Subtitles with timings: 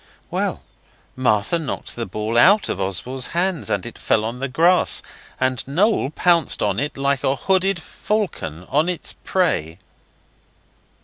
[0.31, 0.63] Well,
[1.15, 5.03] Martha knocked the ball out of Oswald's hands, and it fell on the grass,
[5.39, 9.77] and Noel pounced on it like a hooded falcon on its prey.